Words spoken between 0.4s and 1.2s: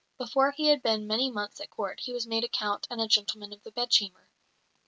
he had been